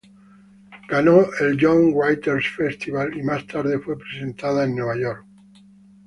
[0.91, 5.25] Ganó el Young Writers' Festival, y más tarde fue presentada en Nueva York.